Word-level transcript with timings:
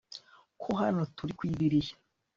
ko 0.61 0.69
hano 0.81 1.01
turi 1.15 1.31
ku 1.37 1.43
idirishya 1.51 1.95